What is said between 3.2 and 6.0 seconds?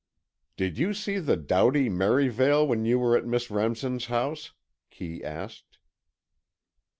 Miss Remsen's house?" Kee asked.